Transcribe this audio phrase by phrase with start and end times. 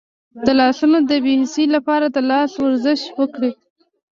[0.45, 3.51] د لاسونو د بې حسی لپاره د لاس ورزش وکړئ